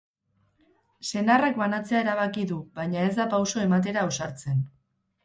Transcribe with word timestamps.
Senarrak 1.09 1.59
banatzea 1.59 1.99
erabaki 2.05 2.45
du, 2.53 2.57
baina 2.79 3.05
ez 3.11 3.13
da 3.21 3.29
pauso 3.35 3.63
ematera 3.67 4.07
ausartzen. 4.07 4.65